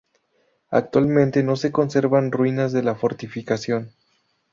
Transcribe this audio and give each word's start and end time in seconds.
Actualmente 0.71 1.43
no 1.43 1.55
se 1.55 1.71
conservan 1.71 2.31
ruinas 2.31 2.71
de 2.73 2.81
la 2.81 2.95
fortificación. 2.95 3.93